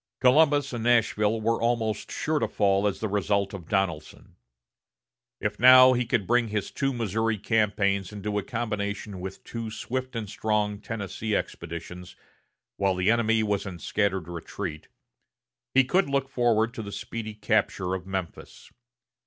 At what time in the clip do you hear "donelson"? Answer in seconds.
3.69-4.35